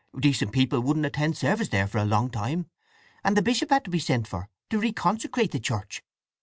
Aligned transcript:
Decent 0.19 0.51
people 0.51 0.79
wouldn't 0.81 1.05
attend 1.05 1.37
service 1.37 1.67
there 1.67 1.85
for 1.85 1.99
a 1.99 2.05
long 2.05 2.31
time, 2.31 2.65
and 3.23 3.37
the 3.37 3.41
Bishop 3.43 3.69
had 3.69 3.83
to 3.83 3.91
be 3.91 3.99
sent 3.99 4.27
for 4.27 4.49
to 4.71 4.79
reconsecrate 4.81 5.51
the 5.51 5.59
church. 5.59 6.01